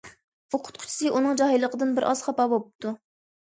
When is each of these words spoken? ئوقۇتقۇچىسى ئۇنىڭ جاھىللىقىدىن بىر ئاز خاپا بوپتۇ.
ئوقۇتقۇچىسى 0.55 1.11
ئۇنىڭ 1.17 1.37
جاھىللىقىدىن 1.41 1.93
بىر 2.01 2.09
ئاز 2.09 2.25
خاپا 2.29 2.49
بوپتۇ. 2.57 2.97